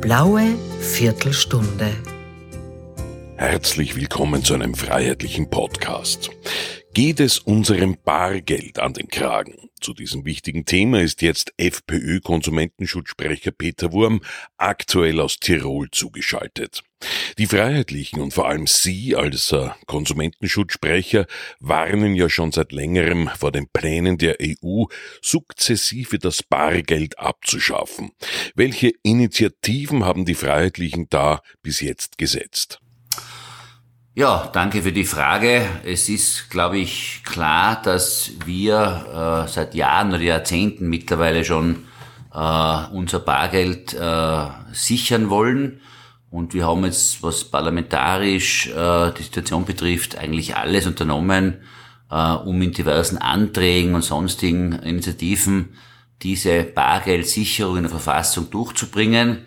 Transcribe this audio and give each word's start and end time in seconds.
blaue 0.00 0.56
Viertelstunde. 0.80 1.90
Herzlich 3.36 3.96
willkommen 3.96 4.44
zu 4.44 4.54
einem 4.54 4.74
freiheitlichen 4.74 5.50
Podcast. 5.50 6.30
Geht 6.94 7.20
es 7.20 7.40
unserem 7.40 7.96
Bargeld 8.04 8.78
an 8.78 8.92
den 8.92 9.08
Kragen? 9.08 9.67
Zu 9.80 9.94
diesem 9.94 10.24
wichtigen 10.24 10.64
Thema 10.64 11.00
ist 11.00 11.22
jetzt 11.22 11.52
FPÖ-Konsumentenschutzsprecher 11.56 13.52
Peter 13.52 13.92
Wurm 13.92 14.22
aktuell 14.56 15.20
aus 15.20 15.38
Tirol 15.38 15.90
zugeschaltet. 15.90 16.82
Die 17.38 17.46
Freiheitlichen 17.46 18.20
und 18.20 18.34
vor 18.34 18.48
allem 18.48 18.66
Sie 18.66 19.14
als 19.14 19.52
äh, 19.52 19.68
Konsumentenschutzsprecher 19.86 21.26
warnen 21.60 22.14
ja 22.16 22.28
schon 22.28 22.50
seit 22.50 22.72
längerem 22.72 23.30
vor 23.38 23.52
den 23.52 23.68
Plänen 23.68 24.18
der 24.18 24.38
EU, 24.42 24.84
sukzessive 25.22 26.18
das 26.18 26.42
Bargeld 26.42 27.18
abzuschaffen. 27.18 28.10
Welche 28.56 28.92
Initiativen 29.02 30.04
haben 30.04 30.24
die 30.24 30.34
Freiheitlichen 30.34 31.06
da 31.08 31.40
bis 31.62 31.80
jetzt 31.80 32.18
gesetzt? 32.18 32.80
Ja, 34.18 34.50
danke 34.52 34.82
für 34.82 34.90
die 34.90 35.04
Frage. 35.04 35.64
Es 35.84 36.08
ist, 36.08 36.50
glaube 36.50 36.78
ich, 36.78 37.22
klar, 37.24 37.80
dass 37.80 38.32
wir 38.44 39.44
äh, 39.46 39.48
seit 39.48 39.76
Jahren 39.76 40.08
oder 40.08 40.20
Jahrzehnten 40.22 40.88
mittlerweile 40.88 41.44
schon 41.44 41.84
äh, 42.34 42.86
unser 42.92 43.20
Bargeld 43.20 43.94
äh, 43.94 44.46
sichern 44.72 45.30
wollen. 45.30 45.80
Und 46.32 46.52
wir 46.52 46.66
haben 46.66 46.84
jetzt, 46.84 47.22
was 47.22 47.44
parlamentarisch 47.44 48.66
äh, 48.66 49.12
die 49.12 49.22
Situation 49.22 49.64
betrifft, 49.64 50.18
eigentlich 50.18 50.56
alles 50.56 50.88
unternommen, 50.88 51.58
äh, 52.10 52.32
um 52.32 52.60
in 52.60 52.72
diversen 52.72 53.18
Anträgen 53.18 53.94
und 53.94 54.02
sonstigen 54.02 54.72
Initiativen 54.72 55.76
diese 56.22 56.64
Bargeldsicherung 56.64 57.76
in 57.76 57.82
der 57.82 57.90
Verfassung 57.92 58.50
durchzubringen. 58.50 59.44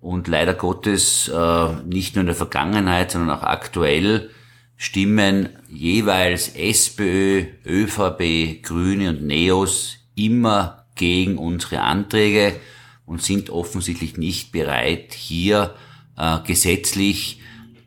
Und 0.00 0.28
leider 0.28 0.54
Gottes, 0.54 1.28
äh, 1.28 1.72
nicht 1.84 2.14
nur 2.14 2.20
in 2.20 2.26
der 2.26 2.36
Vergangenheit, 2.36 3.10
sondern 3.10 3.38
auch 3.38 3.42
aktuell, 3.42 4.30
stimmen 4.76 5.48
jeweils 5.68 6.54
SPÖ, 6.54 7.46
ÖVP, 7.64 8.62
Grüne 8.62 9.10
und 9.10 9.22
Neos 9.22 9.98
immer 10.14 10.86
gegen 10.94 11.38
unsere 11.38 11.80
Anträge 11.80 12.60
und 13.04 13.22
sind 13.22 13.50
offensichtlich 13.50 14.16
nicht 14.16 14.52
bereit, 14.52 15.14
hier 15.14 15.74
äh, 16.16 16.38
gesetzlich 16.46 17.40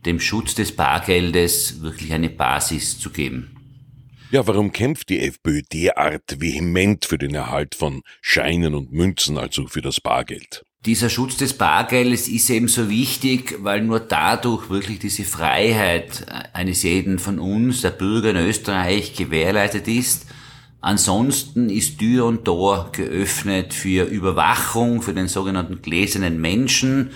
dem 0.05 0.19
Schutz 0.19 0.55
des 0.55 0.75
Bargeldes 0.75 1.81
wirklich 1.81 2.13
eine 2.13 2.29
Basis 2.29 2.99
zu 2.99 3.09
geben. 3.09 3.55
Ja, 4.31 4.45
warum 4.45 4.71
kämpft 4.71 5.09
die 5.09 5.19
FPÖ 5.19 5.63
derart 5.73 6.39
vehement 6.39 7.05
für 7.05 7.17
den 7.17 7.33
Erhalt 7.33 7.73
von 7.73 8.03
Scheinen 8.21 8.75
und 8.75 8.91
Münzen, 8.91 9.37
also 9.37 9.67
für 9.67 9.81
das 9.81 9.99
Bargeld? 9.99 10.63
Dieser 10.85 11.09
Schutz 11.09 11.35
des 11.35 11.55
Bargeldes 11.55 12.29
ist 12.29 12.49
eben 12.49 12.69
so 12.69 12.89
wichtig, 12.89 13.57
weil 13.59 13.81
nur 13.81 13.99
dadurch 13.99 14.69
wirklich 14.69 14.99
diese 14.99 15.25
Freiheit 15.25 16.25
eines 16.53 16.83
jeden 16.83 17.19
von 17.19 17.37
uns, 17.37 17.81
der 17.81 17.89
Bürger 17.89 18.29
in 18.29 18.37
Österreich, 18.37 19.13
gewährleistet 19.13 19.89
ist. 19.89 20.27
Ansonsten 20.79 21.69
ist 21.69 21.99
Tür 21.99 22.27
und 22.27 22.45
Tor 22.45 22.93
geöffnet 22.93 23.73
für 23.73 24.05
Überwachung, 24.05 25.01
für 25.01 25.13
den 25.13 25.27
sogenannten 25.27 25.81
gläsernen 25.81 26.39
Menschen, 26.39 27.09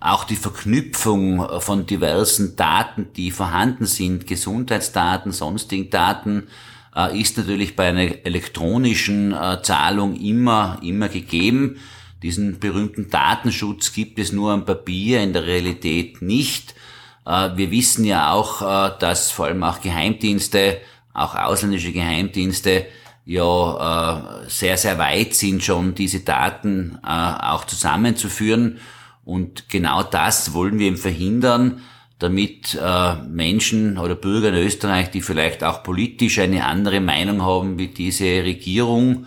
auch 0.00 0.24
die 0.24 0.36
Verknüpfung 0.36 1.60
von 1.60 1.86
diversen 1.86 2.56
Daten, 2.56 3.06
die 3.16 3.30
vorhanden 3.30 3.86
sind, 3.86 4.26
Gesundheitsdaten, 4.26 5.32
sonstigen 5.32 5.88
Daten, 5.88 6.48
äh, 6.94 7.18
ist 7.18 7.38
natürlich 7.38 7.74
bei 7.74 7.88
einer 7.88 8.26
elektronischen 8.26 9.32
äh, 9.32 9.62
Zahlung 9.62 10.14
immer, 10.14 10.78
immer 10.82 11.08
gegeben. 11.08 11.78
Diesen 12.22 12.58
berühmten 12.58 13.10
Datenschutz 13.10 13.92
gibt 13.92 14.18
es 14.18 14.32
nur 14.32 14.52
am 14.52 14.64
Papier, 14.64 15.22
in 15.22 15.32
der 15.32 15.46
Realität 15.46 16.20
nicht. 16.20 16.74
Äh, 17.24 17.50
wir 17.56 17.70
wissen 17.70 18.04
ja 18.04 18.32
auch, 18.32 18.62
äh, 18.62 18.92
dass 18.98 19.30
vor 19.30 19.46
allem 19.46 19.62
auch 19.62 19.80
Geheimdienste, 19.80 20.78
auch 21.14 21.36
ausländische 21.36 21.92
Geheimdienste, 21.92 22.86
ja 23.24 24.42
äh, 24.44 24.48
sehr, 24.48 24.76
sehr 24.76 24.98
weit 24.98 25.34
sind 25.34 25.62
schon, 25.62 25.94
diese 25.94 26.20
Daten 26.20 26.98
auch 27.02 27.64
zusammenzuführen. 27.64 28.78
Und 29.24 29.68
genau 29.68 30.02
das 30.02 30.54
wollen 30.54 30.78
wir 30.78 30.86
eben 30.86 30.96
verhindern, 30.96 31.82
damit 32.18 32.80
Menschen 33.28 33.98
oder 33.98 34.14
Bürger 34.14 34.48
in 34.48 34.54
Österreich, 34.54 35.10
die 35.10 35.20
vielleicht 35.20 35.62
auch 35.62 35.82
politisch 35.82 36.38
eine 36.38 36.64
andere 36.64 37.00
Meinung 37.00 37.42
haben 37.42 37.78
wie 37.78 37.88
diese 37.88 38.24
Regierung, 38.24 39.26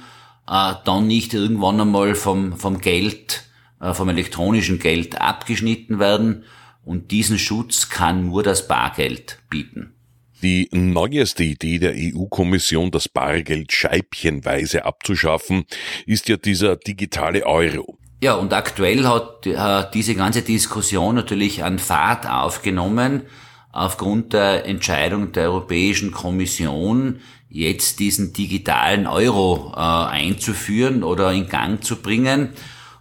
äh, 0.52 0.74
dann 0.84 1.08
nicht 1.08 1.34
irgendwann 1.34 1.80
einmal 1.80 2.14
vom, 2.14 2.58
vom 2.58 2.82
Geld, 2.82 3.46
äh, 3.80 3.94
vom 3.94 4.10
elektronischen 4.10 4.80
Geld 4.80 5.20
abgeschnitten 5.22 5.98
werden. 5.98 6.44
Und 6.84 7.12
diesen 7.12 7.40
Schutz 7.40 7.90
kann 7.90 8.28
nur 8.28 8.44
das 8.44 8.68
Bargeld 8.68 9.40
bieten. 9.50 9.94
Die 10.42 10.68
neueste 10.72 11.44
Idee 11.44 11.78
der 11.78 11.94
EU-Kommission, 11.96 12.92
das 12.92 13.08
Bargeld 13.08 13.72
scheibchenweise 13.72 14.86
abzuschaffen, 14.86 15.66
ist 16.08 16.28
ja 16.28 16.36
dieser 16.36 16.76
digitale 16.76 17.46
Euro. 17.46 17.98
Ja, 18.22 18.34
und 18.34 18.52
aktuell 18.52 19.06
hat 19.08 19.46
äh, 19.48 19.86
diese 19.94 20.16
ganze 20.16 20.42
Diskussion 20.42 21.16
natürlich 21.16 21.64
an 21.64 21.80
Fahrt 21.80 22.28
aufgenommen 22.28 23.24
aufgrund 23.72 24.34
der 24.34 24.66
Entscheidung 24.66 25.32
der 25.32 25.44
Europäischen 25.46 26.12
Kommission, 26.12 27.22
jetzt 27.52 28.00
diesen 28.00 28.32
digitalen 28.34 29.08
Euro 29.08 29.74
äh, 29.76 29.80
einzuführen 29.80 31.04
oder 31.04 31.32
in 31.34 31.50
Gang 31.50 31.84
zu 31.84 31.98
bringen. 31.98 32.50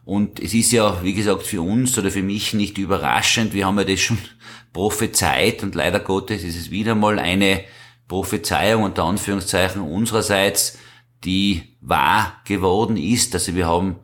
Und 0.05 0.41
es 0.41 0.55
ist 0.55 0.73
ja, 0.73 1.03
wie 1.05 1.15
gesagt, 1.15 1.45
für 1.45 1.63
uns 1.63 1.97
oder 1.97 2.11
für 2.11 2.23
mich 2.23 2.53
nicht 2.53 2.77
überraschend. 2.77 3.55
Wir 3.55 3.67
haben 3.67 3.79
ja 3.79 3.85
das 3.85 4.01
schon 4.01 4.19
prophezeit 4.73 5.63
und 5.63 5.75
leider 5.75 6.01
Gottes 6.01 6.43
ist 6.43 6.57
es 6.57 6.71
wieder 6.71 6.95
mal 6.95 7.19
eine 7.19 7.65
Prophezeiung 8.09 8.83
unter 8.83 9.05
Anführungszeichen 9.05 9.83
unsererseits, 9.83 10.79
die 11.23 11.77
wahr 11.81 12.41
geworden 12.45 12.97
ist. 12.97 13.35
Also 13.35 13.55
wir 13.55 13.69
haben, 13.69 13.97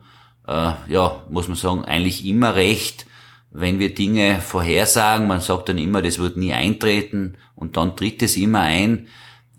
äh, 0.47 0.71
ja, 0.87 1.23
muss 1.29 1.49
man 1.49 1.57
sagen, 1.57 1.83
eigentlich 1.83 2.25
immer 2.25 2.55
recht, 2.55 3.05
wenn 3.51 3.79
wir 3.79 3.93
Dinge 3.93 4.39
vorhersagen. 4.39 5.27
Man 5.27 5.41
sagt 5.41 5.67
dann 5.67 5.77
immer, 5.77 6.01
das 6.01 6.19
wird 6.19 6.37
nie 6.37 6.53
eintreten 6.53 7.35
und 7.55 7.75
dann 7.75 7.97
tritt 7.97 8.21
es 8.21 8.37
immer 8.37 8.61
ein. 8.61 9.09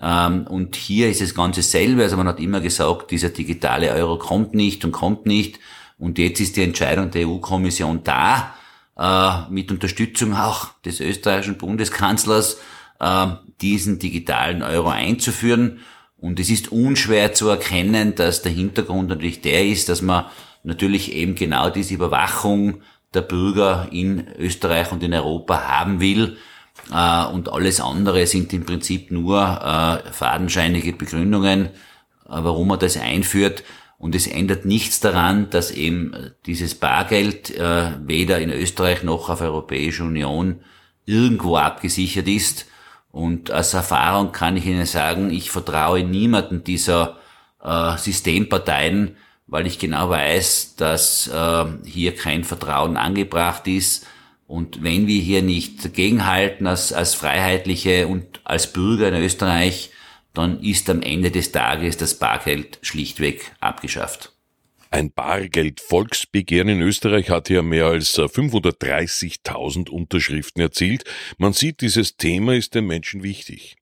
Ähm, 0.01 0.47
und 0.47 0.77
hier 0.77 1.09
ist 1.09 1.21
es 1.21 1.35
ganz 1.35 1.57
dasselbe. 1.57 2.03
Also 2.03 2.17
man 2.17 2.29
hat 2.29 2.41
immer 2.41 2.61
gesagt, 2.61 3.11
dieser 3.11 3.31
digitale 3.31 3.91
Euro 3.93 4.19
kommt 4.19 4.55
nicht 4.55 4.85
und 4.85 4.93
kommt 4.93 5.27
nicht. 5.27 5.59
Und 5.99 6.19
jetzt 6.19 6.41
ist 6.41 6.57
die 6.57 6.63
Entscheidung 6.63 7.11
der 7.11 7.29
EU-Kommission 7.29 8.03
da, 8.05 8.55
äh, 8.97 9.51
mit 9.51 9.71
Unterstützung 9.71 10.35
auch 10.35 10.69
des 10.85 11.01
österreichischen 11.01 11.59
Bundeskanzlers, 11.59 12.59
äh, 13.01 13.27
diesen 13.61 13.99
digitalen 13.99 14.63
Euro 14.63 14.89
einzuführen. 14.89 15.81
Und 16.17 16.41
es 16.41 16.51
ist 16.51 16.73
unschwer 16.73 17.33
zu 17.33 17.49
erkennen, 17.49 18.15
dass 18.15 18.43
der 18.43 18.53
Hintergrund 18.53 19.09
natürlich 19.09 19.41
der 19.41 19.67
ist, 19.67 19.89
dass 19.89 20.03
man 20.03 20.25
natürlich 20.65 21.13
eben 21.13 21.35
genau 21.35 21.71
diese 21.71 21.95
Überwachung 21.95 22.83
der 23.15 23.23
Bürger 23.23 23.89
in 23.91 24.29
Österreich 24.39 24.93
und 24.93 25.03
in 25.03 25.15
Europa 25.15 25.63
haben 25.63 26.01
will. 26.01 26.37
Äh, 26.93 27.27
und 27.27 27.53
alles 27.53 27.81
andere 27.81 28.27
sind 28.27 28.53
im 28.53 28.65
Prinzip 28.65 29.11
nur 29.11 29.41
äh, 29.41 30.13
fadenscheinige 30.13 30.93
Begründungen, 30.93 31.67
äh, 31.67 31.71
warum 32.27 32.69
man 32.69 32.79
das 32.79 32.97
einführt. 32.97 33.65
Und 33.99 34.15
es 34.15 34.27
ändert 34.27 34.65
nichts 34.65 35.01
daran, 35.01 35.51
dass 35.51 35.73
eben 35.73 36.13
dieses 36.47 36.77
Bargeld 36.77 37.53
weder 37.59 38.39
in 38.39 38.51
Österreich 38.51 39.03
noch 39.03 39.29
auf 39.29 39.41
Europäischer 39.41 40.05
Union 40.05 40.61
irgendwo 41.05 41.57
abgesichert 41.57 42.29
ist. 42.29 42.67
Und 43.11 43.51
als 43.51 43.75
Erfahrung 43.75 44.31
kann 44.31 44.57
ich 44.57 44.67
Ihnen 44.67 44.87
sagen, 44.87 45.33
ich 45.33 45.51
vertraue 45.51 46.05
niemanden 46.05 46.63
dieser 46.63 47.17
Systemparteien, 47.97 49.17
weil 49.49 49.67
ich 49.67 49.81
genau 49.81 50.11
weiß, 50.11 50.77
dass 50.77 51.29
hier 51.85 52.15
kein 52.15 52.45
Vertrauen 52.45 52.97
angebracht 52.97 53.67
ist 53.67 54.07
und 54.49 54.83
wenn 54.83 55.07
wir 55.07 55.21
hier 55.21 55.43
nicht 55.43 55.85
dagegenhalten 55.85 56.67
als, 56.67 56.93
als 56.93 57.15
Freiheitliche 57.15 58.09
und 58.09 58.41
als 58.45 58.73
Bürger 58.73 59.09
in 59.09 59.23
Österreich, 59.23 59.91
dann 60.33 60.63
ist 60.63 60.89
am 60.89 61.03
Ende 61.03 61.31
des 61.31 61.53
Tages 61.53 61.99
das 61.99 62.19
Bargeld 62.19 62.79
schlichtweg 62.81 63.53
abgeschafft. 63.61 64.33
Ein 64.91 65.13
Bargeld-Volksbegehren 65.13 66.69
in 66.69 66.81
Österreich 66.81 67.29
hat 67.29 67.51
ja 67.51 67.61
mehr 67.61 67.87
als 67.87 68.19
530.000 68.19 69.91
Unterschriften 69.91 70.63
erzielt. 70.63 71.05
Man 71.37 71.53
sieht, 71.53 71.83
dieses 71.83 72.17
Thema 72.17 72.55
ist 72.55 72.75
den 72.75 72.87
Menschen 72.87 73.23
wichtig. 73.23 73.77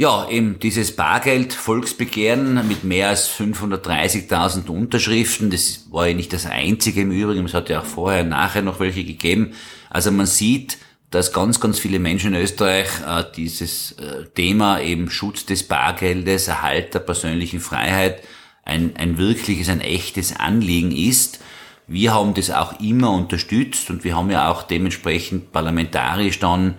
Ja, 0.00 0.28
eben 0.28 0.60
dieses 0.60 0.94
Bargeld-Volksbegehren 0.94 2.68
mit 2.68 2.84
mehr 2.84 3.08
als 3.08 3.28
530.000 3.30 4.68
Unterschriften, 4.68 5.50
das 5.50 5.88
war 5.90 6.06
ja 6.06 6.14
nicht 6.14 6.32
das 6.32 6.46
einzige 6.46 7.00
im 7.00 7.10
Übrigen, 7.10 7.44
es 7.46 7.52
hat 7.52 7.68
ja 7.68 7.80
auch 7.80 7.84
vorher 7.84 8.22
und 8.22 8.28
nachher 8.28 8.62
noch 8.62 8.78
welche 8.78 9.02
gegeben. 9.02 9.54
Also 9.90 10.12
man 10.12 10.26
sieht, 10.26 10.78
dass 11.10 11.32
ganz, 11.32 11.58
ganz 11.58 11.80
viele 11.80 11.98
Menschen 11.98 12.32
in 12.32 12.40
Österreich 12.40 12.86
äh, 13.04 13.24
dieses 13.34 13.90
äh, 13.98 14.26
Thema 14.36 14.80
eben 14.80 15.10
Schutz 15.10 15.46
des 15.46 15.64
Bargeldes, 15.64 16.46
Erhalt 16.46 16.94
der 16.94 17.00
persönlichen 17.00 17.58
Freiheit 17.58 18.22
ein, 18.64 18.94
ein 18.94 19.18
wirkliches, 19.18 19.68
ein 19.68 19.80
echtes 19.80 20.36
Anliegen 20.36 20.92
ist. 20.92 21.40
Wir 21.88 22.14
haben 22.14 22.34
das 22.34 22.52
auch 22.52 22.78
immer 22.78 23.10
unterstützt 23.10 23.90
und 23.90 24.04
wir 24.04 24.16
haben 24.16 24.30
ja 24.30 24.48
auch 24.48 24.62
dementsprechend 24.62 25.50
parlamentarisch 25.50 26.38
dann 26.38 26.74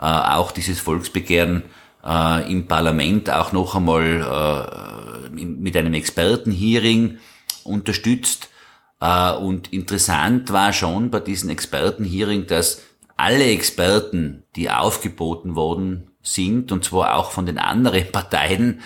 äh, 0.00 0.02
auch 0.02 0.50
dieses 0.50 0.80
Volksbegehren 0.80 1.62
äh, 2.04 2.50
im 2.50 2.66
Parlament 2.66 3.30
auch 3.30 3.52
noch 3.52 3.74
einmal 3.74 5.30
äh, 5.32 5.40
mit 5.40 5.76
einem 5.76 5.94
Expertenhearing 5.94 7.18
unterstützt. 7.64 8.50
Äh, 9.00 9.32
und 9.32 9.72
interessant 9.72 10.52
war 10.52 10.72
schon 10.72 11.10
bei 11.10 11.20
diesem 11.20 11.50
Expertenhearing, 11.50 12.46
dass 12.46 12.82
alle 13.16 13.44
Experten, 13.46 14.44
die 14.56 14.70
aufgeboten 14.70 15.54
worden 15.54 16.10
sind, 16.22 16.72
und 16.72 16.84
zwar 16.84 17.16
auch 17.16 17.30
von 17.30 17.46
den 17.46 17.58
anderen 17.58 18.04
Parteien, 18.12 18.80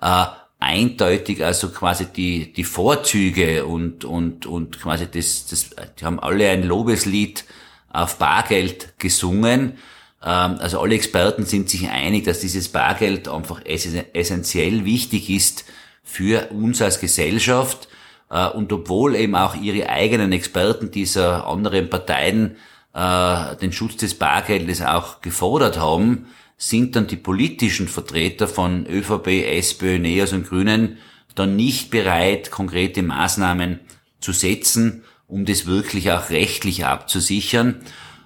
äh, 0.00 0.26
eindeutig 0.60 1.44
also 1.44 1.68
quasi 1.68 2.06
die, 2.06 2.52
die 2.52 2.64
Vorzüge 2.64 3.66
und, 3.66 4.04
und, 4.04 4.46
und 4.46 4.80
quasi 4.80 5.06
das, 5.10 5.46
das, 5.46 5.70
die 6.00 6.04
haben 6.04 6.18
alle 6.18 6.48
ein 6.48 6.62
Lobeslied 6.62 7.44
auf 7.92 8.18
Bargeld 8.18 8.98
gesungen. 8.98 9.76
Ähm, 10.24 10.56
also 10.58 10.80
alle 10.80 10.94
Experten 10.94 11.44
sind 11.44 11.68
sich 11.68 11.88
einig, 11.88 12.24
dass 12.24 12.40
dieses 12.40 12.68
Bargeld 12.68 13.28
einfach 13.28 13.60
essentiell 13.64 14.84
wichtig 14.84 15.30
ist 15.30 15.64
für 16.02 16.50
uns 16.50 16.80
als 16.80 17.00
Gesellschaft. 17.00 17.88
Äh, 18.30 18.48
und 18.48 18.72
obwohl 18.72 19.14
eben 19.16 19.36
auch 19.36 19.54
ihre 19.54 19.88
eigenen 19.88 20.32
Experten 20.32 20.90
dieser 20.90 21.46
anderen 21.46 21.90
Parteien 21.90 22.56
äh, 22.94 23.56
den 23.56 23.72
Schutz 23.72 23.96
des 23.96 24.14
Bargeldes 24.14 24.82
auch 24.82 25.20
gefordert 25.20 25.78
haben, 25.78 26.26
sind 26.56 26.96
dann 26.96 27.06
die 27.06 27.16
politischen 27.16 27.88
Vertreter 27.88 28.48
von 28.48 28.86
ÖVP, 28.86 29.26
SPÖ, 29.28 29.98
NEOS 29.98 30.32
und 30.32 30.48
Grünen 30.48 30.98
dann 31.34 31.56
nicht 31.56 31.90
bereit, 31.90 32.50
konkrete 32.50 33.02
Maßnahmen 33.02 33.80
zu 34.20 34.32
setzen, 34.32 35.02
um 35.26 35.44
das 35.44 35.66
wirklich 35.66 36.12
auch 36.12 36.30
rechtlich 36.30 36.84
abzusichern. 36.84 37.80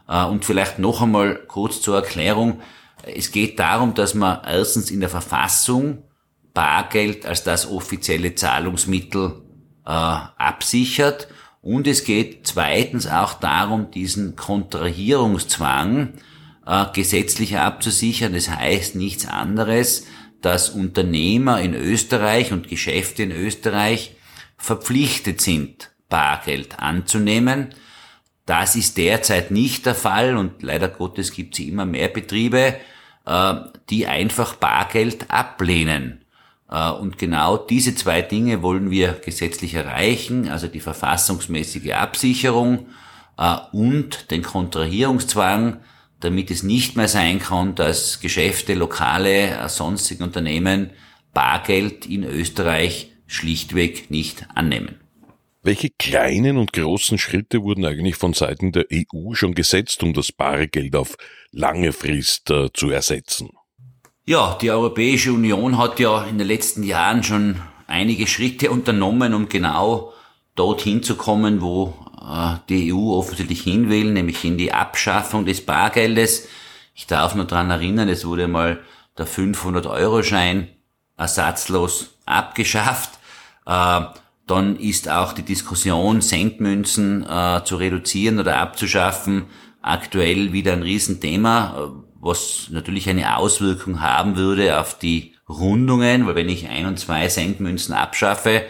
Äh, 0.08 0.24
und 0.24 0.44
vielleicht 0.44 0.78
noch 0.78 1.02
einmal 1.02 1.36
kurz 1.46 1.80
zur 1.80 1.96
Erklärung. 1.96 2.60
Es 3.02 3.30
geht 3.30 3.58
darum, 3.58 3.94
dass 3.94 4.14
man 4.14 4.40
erstens 4.44 4.90
in 4.90 5.00
der 5.00 5.08
Verfassung 5.08 6.02
Bargeld 6.54 7.24
als 7.26 7.44
das 7.44 7.70
offizielle 7.70 8.34
Zahlungsmittel 8.34 9.42
äh, 9.86 9.90
absichert. 9.90 11.28
Und 11.60 11.86
es 11.86 12.04
geht 12.04 12.46
zweitens 12.46 13.06
auch 13.06 13.34
darum, 13.34 13.90
diesen 13.90 14.34
Kontrahierungszwang 14.34 16.14
äh, 16.66 16.86
gesetzlich 16.92 17.58
abzusichern. 17.58 18.32
Das 18.32 18.50
heißt 18.50 18.96
nichts 18.96 19.26
anderes, 19.26 20.06
dass 20.40 20.70
Unternehmer 20.70 21.60
in 21.60 21.74
Österreich 21.74 22.52
und 22.52 22.68
Geschäfte 22.68 23.24
in 23.24 23.32
Österreich 23.32 24.16
verpflichtet 24.56 25.40
sind, 25.40 25.90
Bargeld 26.08 26.78
anzunehmen. 26.78 27.68
Das 28.48 28.76
ist 28.76 28.96
derzeit 28.96 29.50
nicht 29.50 29.84
der 29.84 29.94
Fall 29.94 30.38
und 30.38 30.62
leider 30.62 30.88
Gottes 30.88 31.32
gibt 31.32 31.58
es 31.58 31.66
immer 31.66 31.84
mehr 31.84 32.08
Betriebe, 32.08 32.76
äh, 33.26 33.54
die 33.90 34.06
einfach 34.06 34.54
Bargeld 34.54 35.30
ablehnen. 35.30 36.24
Äh, 36.70 36.92
und 36.92 37.18
genau 37.18 37.58
diese 37.58 37.94
zwei 37.94 38.22
Dinge 38.22 38.62
wollen 38.62 38.90
wir 38.90 39.12
gesetzlich 39.22 39.74
erreichen, 39.74 40.48
also 40.48 40.66
die 40.66 40.80
verfassungsmäßige 40.80 41.92
Absicherung 41.92 42.86
äh, 43.36 43.54
und 43.72 44.30
den 44.30 44.42
Kontrahierungszwang, 44.42 45.80
damit 46.20 46.50
es 46.50 46.62
nicht 46.62 46.96
mehr 46.96 47.08
sein 47.08 47.40
kann, 47.40 47.74
dass 47.74 48.18
Geschäfte, 48.18 48.72
lokale, 48.72 49.68
sonstige 49.68 50.24
Unternehmen 50.24 50.88
Bargeld 51.34 52.06
in 52.06 52.24
Österreich 52.24 53.12
schlichtweg 53.26 54.10
nicht 54.10 54.46
annehmen. 54.54 54.98
Welche 55.68 55.90
kleinen 55.90 56.56
und 56.56 56.72
großen 56.72 57.18
Schritte 57.18 57.62
wurden 57.62 57.84
eigentlich 57.84 58.16
von 58.16 58.32
Seiten 58.32 58.72
der 58.72 58.86
EU 58.90 59.34
schon 59.34 59.54
gesetzt, 59.54 60.02
um 60.02 60.14
das 60.14 60.32
Bargeld 60.32 60.96
auf 60.96 61.18
lange 61.52 61.92
Frist 61.92 62.48
äh, 62.48 62.72
zu 62.72 62.88
ersetzen? 62.88 63.50
Ja, 64.24 64.56
die 64.58 64.70
Europäische 64.70 65.30
Union 65.30 65.76
hat 65.76 66.00
ja 66.00 66.24
in 66.24 66.38
den 66.38 66.46
letzten 66.46 66.84
Jahren 66.84 67.22
schon 67.22 67.60
einige 67.86 68.26
Schritte 68.26 68.70
unternommen, 68.70 69.34
um 69.34 69.50
genau 69.50 70.14
dorthin 70.54 71.02
zu 71.02 71.16
kommen, 71.16 71.60
wo 71.60 71.92
äh, 72.18 72.54
die 72.70 72.90
EU 72.90 73.12
offensichtlich 73.12 73.60
hin 73.60 73.90
will, 73.90 74.10
nämlich 74.10 74.42
in 74.46 74.56
die 74.56 74.72
Abschaffung 74.72 75.44
des 75.44 75.66
Bargeldes. 75.66 76.48
Ich 76.94 77.06
darf 77.06 77.34
nur 77.34 77.44
dran 77.44 77.68
erinnern, 77.68 78.08
es 78.08 78.24
wurde 78.24 78.48
mal 78.48 78.80
der 79.18 79.26
500-Euro-Schein 79.26 80.68
ersatzlos 81.18 82.16
abgeschafft. 82.24 83.18
Äh, 83.66 84.00
dann 84.50 84.76
ist 84.76 85.08
auch 85.08 85.32
die 85.32 85.42
Diskussion, 85.42 86.22
Centmünzen 86.22 87.24
äh, 87.28 87.62
zu 87.64 87.76
reduzieren 87.76 88.40
oder 88.40 88.58
abzuschaffen, 88.58 89.44
aktuell 89.82 90.52
wieder 90.52 90.72
ein 90.72 90.82
Riesenthema 90.82 92.04
was 92.20 92.68
natürlich 92.70 93.08
eine 93.08 93.36
Auswirkung 93.36 94.00
haben 94.00 94.36
würde 94.36 94.80
auf 94.80 94.98
die 94.98 95.34
Rundungen, 95.48 96.26
weil 96.26 96.34
wenn 96.34 96.48
ich 96.48 96.68
ein 96.68 96.86
und 96.86 96.98
zwei 96.98 97.26
Cent 97.28 97.60
Münzen 97.60 97.94
abschaffe, 97.94 98.64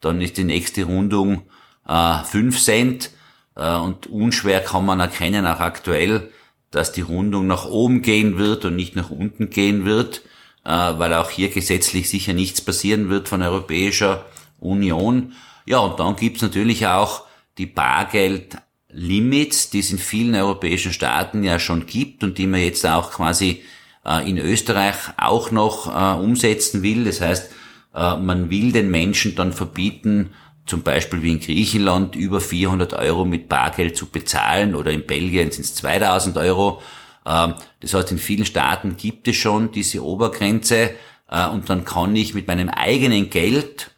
dann 0.00 0.20
ist 0.20 0.36
die 0.36 0.44
nächste 0.44 0.84
Rundung 0.84 1.42
äh, 1.86 2.22
Cent 2.52 3.10
äh, 3.56 3.76
und 3.76 4.06
unschwer 4.06 4.60
kann 4.60 4.86
man 4.86 5.00
erkennen, 5.00 5.46
auch 5.46 5.60
aktuell, 5.60 6.30
dass 6.70 6.92
die 6.92 7.02
Rundung 7.02 7.46
nach 7.46 7.66
oben 7.66 8.02
gehen 8.02 8.38
wird 8.38 8.64
und 8.64 8.74
nicht 8.74 8.96
nach 8.96 9.10
unten 9.10 9.50
gehen 9.50 9.84
wird, 9.84 10.22
äh, 10.64 10.70
weil 10.70 11.14
auch 11.14 11.30
hier 11.30 11.50
gesetzlich 11.50 12.08
sicher 12.08 12.32
nichts 12.32 12.60
passieren 12.60 13.10
wird 13.10 13.28
von 13.28 13.42
Europäischer 13.42 14.24
Union. 14.58 15.32
Ja, 15.66 15.78
und 15.78 16.00
dann 16.00 16.16
gibt's 16.16 16.42
natürlich 16.42 16.86
auch 16.86 17.24
die 17.58 17.66
Bargeld 17.66 18.56
Limits, 18.88 19.70
die 19.70 19.80
es 19.80 19.90
in 19.90 19.98
vielen 19.98 20.34
europäischen 20.34 20.92
Staaten 20.92 21.42
ja 21.42 21.58
schon 21.58 21.86
gibt 21.86 22.22
und 22.22 22.38
die 22.38 22.46
man 22.46 22.60
jetzt 22.60 22.86
auch 22.86 23.10
quasi 23.10 23.62
äh, 24.06 24.28
in 24.28 24.38
Österreich 24.38 24.94
auch 25.16 25.50
noch 25.50 25.88
äh, 25.88 26.20
umsetzen 26.20 26.82
will. 26.82 27.04
Das 27.04 27.20
heißt, 27.20 27.50
äh, 27.94 28.16
man 28.16 28.50
will 28.50 28.72
den 28.72 28.90
Menschen 28.90 29.34
dann 29.34 29.52
verbieten, 29.52 30.30
zum 30.66 30.82
Beispiel 30.82 31.22
wie 31.22 31.32
in 31.32 31.40
Griechenland 31.40 32.16
über 32.16 32.40
400 32.40 32.94
Euro 32.94 33.24
mit 33.24 33.48
Bargeld 33.48 33.96
zu 33.96 34.06
bezahlen 34.06 34.74
oder 34.74 34.92
in 34.92 35.06
Belgien 35.06 35.50
sind 35.50 35.64
es 35.64 35.74
2000 35.74 36.36
Euro. 36.38 36.80
Ähm, 37.26 37.54
das 37.80 37.94
heißt, 37.94 38.12
in 38.12 38.18
vielen 38.18 38.46
Staaten 38.46 38.96
gibt 38.96 39.28
es 39.28 39.36
schon 39.36 39.72
diese 39.72 40.04
Obergrenze 40.04 40.90
äh, 41.30 41.48
und 41.48 41.68
dann 41.68 41.84
kann 41.84 42.14
ich 42.16 42.34
mit 42.34 42.46
meinem 42.46 42.68
eigenen 42.68 43.30
Geld 43.30 43.90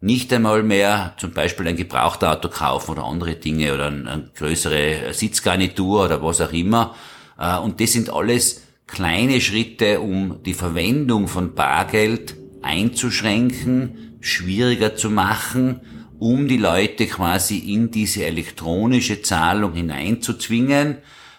nicht 0.00 0.32
einmal 0.32 0.62
mehr 0.62 1.14
zum 1.18 1.32
Beispiel 1.32 1.68
ein 1.68 1.76
Gebrauchtauto 1.76 2.48
kaufen 2.48 2.92
oder 2.92 3.04
andere 3.04 3.34
Dinge 3.34 3.74
oder 3.74 3.88
eine 3.88 4.30
größere 4.34 5.12
Sitzgarnitur 5.12 6.04
oder 6.04 6.22
was 6.22 6.40
auch 6.40 6.52
immer. 6.52 6.94
Äh, 7.38 7.58
und 7.58 7.80
das 7.80 7.92
sind 7.92 8.10
alles 8.10 8.62
kleine 8.86 9.40
Schritte, 9.40 10.00
um 10.00 10.42
die 10.42 10.54
Verwendung 10.54 11.28
von 11.28 11.54
Bargeld 11.54 12.34
einzuschränken, 12.62 14.16
schwieriger 14.20 14.96
zu 14.96 15.10
machen, 15.10 15.80
um 16.18 16.48
die 16.48 16.58
Leute 16.58 17.06
quasi 17.06 17.58
in 17.58 17.90
diese 17.90 18.24
elektronische 18.24 19.22
Zahlung 19.22 19.74
hineinzuzwingen, 19.74 20.98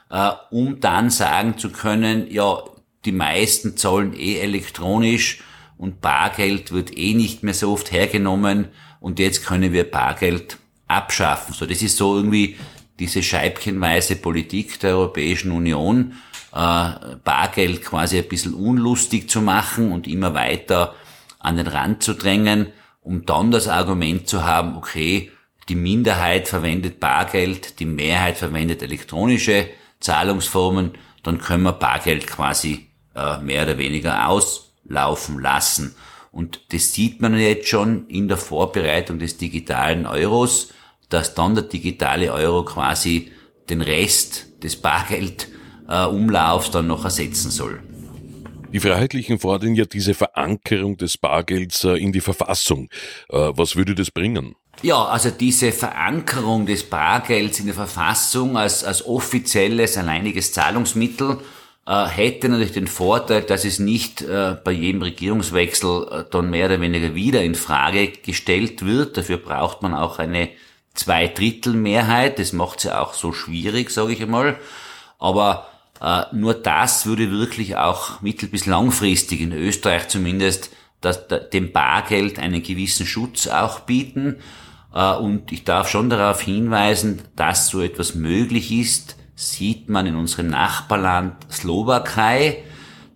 äh, 0.10 0.32
um 0.52 0.80
dann 0.80 1.10
sagen 1.10 1.58
zu 1.58 1.72
können, 1.72 2.30
ja, 2.30 2.64
die 3.06 3.12
meisten 3.12 3.76
zahlen 3.78 4.14
eh 4.14 4.38
elektronisch, 4.38 5.40
und 5.82 6.00
Bargeld 6.00 6.72
wird 6.72 6.96
eh 6.96 7.16
nicht 7.16 7.42
mehr 7.42 7.56
so 7.56 7.74
oft 7.74 7.92
hergenommen 7.92 8.68
und 9.00 9.18
jetzt 9.18 9.44
können 9.44 9.74
wir 9.74 9.90
Bargeld 9.90 10.60
abschaffen. 10.88 11.56
So, 11.56 11.66
das 11.66 11.82
ist 11.82 11.98
so 11.98 12.16
irgendwie 12.16 12.56
diese 13.00 13.24
scheibchenweise 13.24 14.16
Politik 14.18 14.80
der 14.80 14.92
Europäischen 14.92 15.52
Union, 15.52 16.14
äh, 16.54 16.92
Bargeld 17.24 17.84
quasi 17.84 18.20
ein 18.20 18.28
bisschen 18.28 18.54
unlustig 18.54 19.28
zu 19.28 19.42
machen 19.42 19.92
und 19.92 20.06
immer 20.06 20.36
weiter 20.36 20.94
an 21.40 21.58
den 21.58 21.66
Rand 21.66 22.04
zu 22.04 22.14
drängen, 22.14 22.68
um 23.02 23.26
dann 23.26 23.50
das 23.50 23.68
Argument 23.68 24.28
zu 24.28 24.44
haben, 24.46 24.78
okay, 24.78 25.32
die 25.68 25.74
Minderheit 25.74 26.48
verwendet 26.48 27.00
Bargeld, 27.00 27.80
die 27.80 27.86
Mehrheit 27.86 28.38
verwendet 28.38 28.84
elektronische 28.84 29.68
Zahlungsformen, 30.00 30.92
dann 31.24 31.40
können 31.40 31.64
wir 31.64 31.74
Bargeld 31.74 32.28
quasi 32.28 32.86
äh, 33.16 33.40
mehr 33.40 33.64
oder 33.64 33.80
weniger 33.80 34.28
aus 34.28 34.71
laufen 34.92 35.40
lassen. 35.40 35.96
Und 36.32 36.62
das 36.72 36.94
sieht 36.94 37.22
man 37.22 37.38
jetzt 37.38 37.68
schon 37.68 38.08
in 38.08 38.28
der 38.28 38.38
Vorbereitung 38.38 39.20
des 39.20 39.38
digitalen 39.38 40.06
Euros, 40.06 40.74
dass 41.10 41.36
dann 41.36 41.56
der 41.56 41.66
digitale 41.66 42.32
Euro 42.32 42.64
quasi 42.64 43.32
den 43.70 43.82
Rest 43.82 44.64
des 44.64 44.78
Bargeldumlaufs 44.78 46.72
dann 46.72 46.88
noch 46.88 47.04
ersetzen 47.04 47.52
soll. 47.52 47.82
Die 48.72 48.80
Freiheitlichen 48.80 49.40
fordern 49.40 49.76
ja 49.76 49.84
diese 49.84 50.14
Verankerung 50.14 50.96
des 50.96 51.18
Bargelds 51.18 51.84
äh, 51.84 51.96
in 51.96 52.14
die 52.14 52.22
Verfassung. 52.22 52.90
Äh, 53.30 53.52
was 53.54 53.76
würde 53.76 53.96
das 53.96 54.12
bringen? 54.12 54.56
Ja, 54.82 55.04
also 55.06 55.30
diese 55.30 55.74
Verankerung 55.74 56.66
des 56.66 56.90
Bargelds 56.90 57.60
in 57.60 57.66
der 57.66 57.76
Verfassung 57.76 58.58
als, 58.58 58.86
als 58.86 59.06
offizielles, 59.06 59.98
alleiniges 59.98 60.54
Zahlungsmittel 60.54 61.40
äh, 61.88 62.06
hätte 62.06 62.50
natürlich 62.50 62.74
den 62.74 62.88
Vorteil, 62.88 63.42
dass 63.42 63.66
es 63.66 63.80
nicht 63.80 64.22
äh, 64.22 64.56
bei 64.64 64.72
jedem 64.72 65.02
Regierungswechsel 65.02 66.08
äh, 66.12 66.24
dann 66.30 66.50
mehr 66.50 66.68
oder 66.68 66.82
weniger 66.82 67.16
wieder 67.16 67.44
in 67.44 67.56
Frage 67.56 68.10
gestellt 68.10 68.86
wird. 68.86 69.18
Dafür 69.18 69.38
braucht 69.38 69.82
man 69.82 69.94
auch 69.94 70.20
eine 70.20 70.50
Zweidrittelmehrheit. 70.94 72.40
Das 72.40 72.54
macht 72.54 72.84
ja 72.84 73.02
auch 73.02 73.14
so 73.14 73.34
schwierig, 73.34 73.90
sage 73.90 74.14
ich 74.14 74.22
einmal. 74.22 74.58
Aber 75.18 75.68
äh, 76.02 76.24
nur 76.34 76.54
das 76.54 77.06
würde 77.06 77.32
wirklich 77.32 77.78
auch 77.78 78.22
mittel- 78.22 78.50
bis 78.50 78.66
langfristig 78.66 79.42
in 79.42 79.52
Österreich 79.52 80.08
zumindest 80.08 80.72
das, 81.00 81.28
dem 81.52 81.72
Bargeld 81.72 82.38
einen 82.40 82.62
gewissen 82.62 83.06
Schutz 83.06 83.48
auch 83.48 83.82
bieten. 83.82 84.38
Äh, 84.94 85.16
und 85.16 85.52
ich 85.52 85.64
darf 85.64 85.90
schon 85.90 86.10
darauf 86.10 86.42
hinweisen, 86.42 87.22
dass 87.36 87.70
so 87.70 87.82
etwas 87.82 88.16
möglich 88.16 88.72
ist, 88.72 89.16
sieht 89.42 89.90
man 89.90 90.06
in 90.06 90.16
unserem 90.16 90.48
Nachbarland 90.48 91.36
Slowakei. 91.52 92.64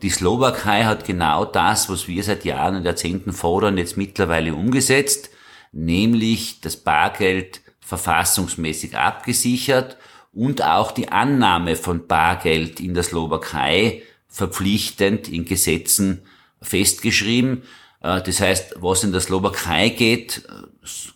Die 0.02 0.10
Slowakei 0.10 0.84
hat 0.84 1.06
genau 1.06 1.46
das, 1.46 1.88
was 1.88 2.08
wir 2.08 2.24
seit 2.24 2.46
Jahren 2.46 2.78
und 2.78 2.86
Jahrzehnten 2.86 3.32
fordern, 3.32 3.78
jetzt 3.78 3.96
mittlerweile 3.96 4.56
umgesetzt, 4.56 5.30
nämlich 5.72 6.62
das 6.62 6.78
Bargeld 6.78 7.62
verfassungsmäßig 7.80 8.98
abgesichert 8.98 9.98
und 10.34 10.64
auch 10.64 10.92
die 10.92 11.10
Annahme 11.10 11.76
von 11.76 12.08
Bargeld 12.08 12.80
in 12.80 12.96
der 12.96 13.04
Slowakei 13.04 14.02
verpflichtend 14.28 15.30
in 15.30 15.46
Gesetzen 15.46 16.24
festgeschrieben. 16.62 17.62
Äh, 18.02 18.22
das 18.24 18.42
heißt, 18.42 18.76
was 18.80 19.04
in 19.04 19.12
der 19.12 19.22
Slowakei 19.22 19.90
geht, 19.90 20.48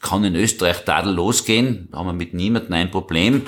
kann 0.01 0.23
in 0.23 0.35
Österreich 0.35 0.85
tadellos 0.85 1.45
gehen. 1.45 1.89
Da 1.91 1.97
haben 1.97 2.07
wir 2.07 2.13
mit 2.13 2.35
niemandem 2.35 2.73
ein 2.73 2.91
Problem. 2.91 3.47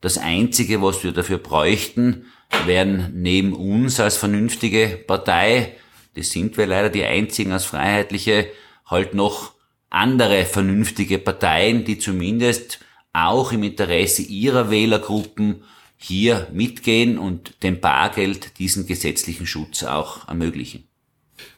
Das 0.00 0.16
Einzige, 0.18 0.80
was 0.80 1.02
wir 1.02 1.12
dafür 1.12 1.38
bräuchten, 1.38 2.26
wären 2.66 3.20
neben 3.20 3.52
uns 3.52 3.98
als 4.00 4.16
vernünftige 4.16 5.02
Partei, 5.06 5.74
das 6.14 6.30
sind 6.30 6.56
wir 6.56 6.66
leider 6.66 6.88
die 6.88 7.04
einzigen 7.04 7.52
als 7.52 7.64
Freiheitliche, 7.64 8.48
halt 8.86 9.14
noch 9.14 9.52
andere 9.90 10.44
vernünftige 10.44 11.18
Parteien, 11.18 11.84
die 11.84 11.98
zumindest 11.98 12.80
auch 13.12 13.52
im 13.52 13.62
Interesse 13.62 14.22
ihrer 14.22 14.70
Wählergruppen 14.70 15.64
hier 15.96 16.48
mitgehen 16.52 17.18
und 17.18 17.62
dem 17.62 17.80
Bargeld 17.80 18.58
diesen 18.58 18.86
gesetzlichen 18.86 19.46
Schutz 19.46 19.82
auch 19.82 20.28
ermöglichen. 20.28 20.87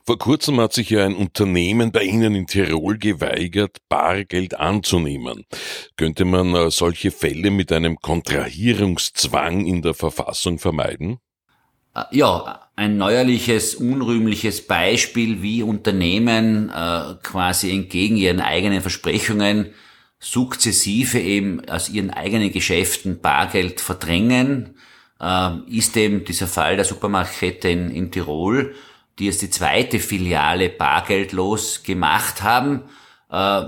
Vor 0.04 0.18
kurzem 0.18 0.60
hat 0.60 0.72
sich 0.72 0.90
ja 0.90 1.04
ein 1.04 1.14
Unternehmen 1.14 1.92
bei 1.92 2.02
Ihnen 2.02 2.34
in 2.34 2.46
Tirol 2.46 2.98
geweigert, 2.98 3.78
Bargeld 3.88 4.58
anzunehmen. 4.58 5.44
Könnte 5.96 6.24
man 6.24 6.54
äh, 6.54 6.70
solche 6.70 7.10
Fälle 7.10 7.50
mit 7.50 7.72
einem 7.72 7.96
Kontrahierungszwang 7.96 9.66
in 9.66 9.82
der 9.82 9.94
Verfassung 9.94 10.58
vermeiden? 10.58 11.18
Äh, 11.94 12.02
ja, 12.10 12.68
ein 12.76 12.96
neuerliches, 12.96 13.74
unrühmliches 13.74 14.66
Beispiel, 14.66 15.42
wie 15.42 15.62
Unternehmen 15.62 16.70
äh, 16.70 17.14
quasi 17.22 17.70
entgegen 17.70 18.16
ihren 18.16 18.40
eigenen 18.40 18.80
Versprechungen 18.80 19.74
sukzessive 20.18 21.18
eben 21.18 21.66
aus 21.68 21.88
ihren 21.88 22.10
eigenen 22.10 22.52
Geschäften 22.52 23.20
Bargeld 23.20 23.80
verdrängen, 23.80 24.74
ist 25.66 25.96
eben 25.96 26.24
dieser 26.24 26.46
Fall 26.46 26.76
der 26.76 26.84
Supermarktkette 26.84 27.70
in, 27.70 27.90
in 27.90 28.10
Tirol, 28.10 28.74
die 29.20 29.26
jetzt 29.26 29.42
die 29.42 29.50
zweite 29.50 30.00
Filiale 30.00 30.70
bargeldlos 30.70 31.82
gemacht 31.82 32.42
haben. 32.42 32.82
Äh, 33.30 33.62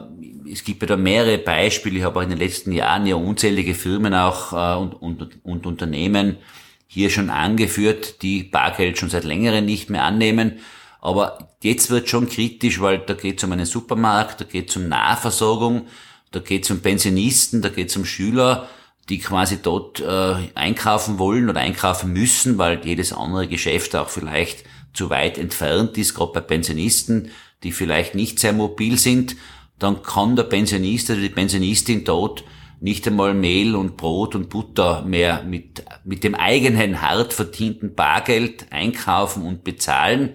es 0.50 0.64
gibt 0.64 0.82
ja 0.82 0.88
da 0.88 0.96
mehrere 0.96 1.38
Beispiele. 1.38 1.98
Ich 1.98 2.04
habe 2.04 2.18
auch 2.18 2.22
in 2.24 2.30
den 2.30 2.38
letzten 2.38 2.72
Jahren 2.72 3.06
ja 3.06 3.16
unzählige 3.16 3.74
Firmen 3.74 4.14
auch 4.14 4.52
äh, 4.52 4.80
und, 4.80 4.94
und, 4.94 5.44
und 5.44 5.66
Unternehmen 5.66 6.38
hier 6.86 7.10
schon 7.10 7.30
angeführt, 7.30 8.22
die 8.22 8.42
Bargeld 8.42 8.98
schon 8.98 9.10
seit 9.10 9.24
längerem 9.24 9.64
nicht 9.64 9.88
mehr 9.88 10.04
annehmen. 10.04 10.58
Aber 11.00 11.48
jetzt 11.62 11.90
wird 11.90 12.08
schon 12.08 12.28
kritisch, 12.28 12.80
weil 12.80 12.98
da 12.98 13.14
geht 13.14 13.38
es 13.38 13.44
um 13.44 13.52
einen 13.52 13.66
Supermarkt, 13.66 14.40
da 14.40 14.44
geht 14.44 14.70
es 14.70 14.76
um 14.76 14.88
Nahversorgung, 14.88 15.86
da 16.30 16.40
geht 16.40 16.64
es 16.64 16.70
um 16.70 16.80
Pensionisten, 16.80 17.62
da 17.62 17.68
geht 17.68 17.90
es 17.90 17.96
um 17.96 18.04
Schüler, 18.04 18.68
die 19.08 19.18
quasi 19.18 19.58
dort 19.62 20.00
äh, 20.00 20.34
einkaufen 20.54 21.18
wollen 21.18 21.50
oder 21.50 21.60
einkaufen 21.60 22.12
müssen, 22.12 22.56
weil 22.58 22.80
jedes 22.84 23.12
andere 23.12 23.48
Geschäft 23.48 23.96
auch 23.96 24.08
vielleicht 24.08 24.64
zu 24.92 25.10
weit 25.10 25.38
entfernt 25.38 25.96
ist, 25.98 26.14
gerade 26.14 26.32
bei 26.32 26.40
Pensionisten, 26.40 27.30
die 27.62 27.72
vielleicht 27.72 28.14
nicht 28.14 28.38
sehr 28.38 28.52
mobil 28.52 28.98
sind, 28.98 29.36
dann 29.78 30.02
kann 30.02 30.36
der 30.36 30.44
Pensionist 30.44 31.10
oder 31.10 31.20
die 31.20 31.28
Pensionistin 31.28 32.04
dort 32.04 32.44
nicht 32.80 33.06
einmal 33.06 33.32
Mehl 33.32 33.76
und 33.76 33.96
Brot 33.96 34.34
und 34.34 34.48
Butter 34.48 35.02
mehr 35.02 35.44
mit, 35.44 35.84
mit 36.04 36.24
dem 36.24 36.34
eigenen 36.34 37.00
hart 37.00 37.32
verdienten 37.32 37.94
Bargeld 37.94 38.66
einkaufen 38.70 39.44
und 39.44 39.62
bezahlen. 39.62 40.30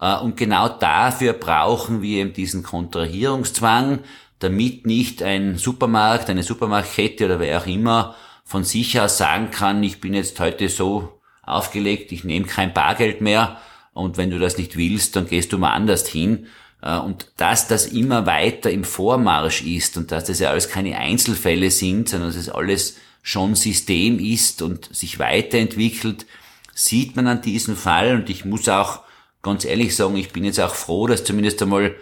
Äh, 0.00 0.18
und 0.18 0.36
genau 0.36 0.68
dafür 0.68 1.32
brauchen 1.32 2.02
wir 2.02 2.18
eben 2.18 2.32
diesen 2.32 2.64
Kontrahierungszwang, 2.64 4.00
damit 4.40 4.84
nicht 4.84 5.22
ein 5.22 5.58
Supermarkt, 5.58 6.28
eine 6.28 6.42
Supermarktkette 6.42 7.24
oder 7.26 7.38
wer 7.38 7.62
auch 7.62 7.66
immer 7.66 8.16
von 8.44 8.64
sich 8.64 9.00
aus 9.00 9.18
sagen 9.18 9.50
kann, 9.50 9.82
ich 9.82 10.00
bin 10.00 10.12
jetzt 10.12 10.38
heute 10.40 10.68
so 10.68 11.20
aufgelegt, 11.42 12.12
ich 12.12 12.24
nehme 12.24 12.46
kein 12.46 12.74
Bargeld 12.74 13.20
mehr 13.20 13.60
und 13.96 14.18
wenn 14.18 14.30
du 14.30 14.38
das 14.38 14.58
nicht 14.58 14.76
willst, 14.76 15.16
dann 15.16 15.26
gehst 15.26 15.54
du 15.54 15.58
mal 15.58 15.72
anders 15.72 16.06
hin. 16.06 16.48
Äh, 16.82 16.98
und 16.98 17.28
dass 17.38 17.66
das 17.66 17.86
immer 17.86 18.26
weiter 18.26 18.70
im 18.70 18.84
Vormarsch 18.84 19.62
ist 19.62 19.96
und 19.96 20.12
dass 20.12 20.24
das 20.24 20.38
ja 20.38 20.50
alles 20.50 20.68
keine 20.68 20.98
Einzelfälle 20.98 21.70
sind, 21.70 22.10
sondern 22.10 22.28
dass 22.28 22.36
es 22.36 22.50
alles 22.50 22.98
schon 23.22 23.54
System 23.54 24.18
ist 24.18 24.60
und 24.60 24.94
sich 24.94 25.18
weiterentwickelt, 25.18 26.26
sieht 26.74 27.16
man 27.16 27.26
an 27.26 27.40
diesem 27.40 27.74
Fall. 27.74 28.16
Und 28.16 28.28
ich 28.28 28.44
muss 28.44 28.68
auch 28.68 29.00
ganz 29.42 29.64
ehrlich 29.64 29.96
sagen, 29.96 30.16
ich 30.16 30.30
bin 30.30 30.44
jetzt 30.44 30.60
auch 30.60 30.74
froh, 30.74 31.06
dass 31.06 31.24
zumindest 31.24 31.62
einmal 31.62 31.94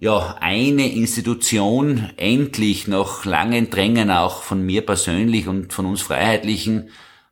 ja, 0.00 0.38
eine 0.40 0.92
Institution 0.92 2.10
endlich 2.16 2.88
nach 2.88 3.24
langen 3.24 3.70
Drängen 3.70 4.10
auch 4.10 4.42
von 4.42 4.60
mir 4.60 4.84
persönlich 4.84 5.46
und 5.46 5.72
von 5.72 5.86
uns 5.86 6.02
Freiheitlichen, 6.02 6.88